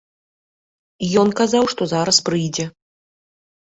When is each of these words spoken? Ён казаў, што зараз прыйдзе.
Ён 1.23 1.29
казаў, 1.41 1.63
што 1.75 1.81
зараз 1.93 2.17
прыйдзе. 2.31 2.65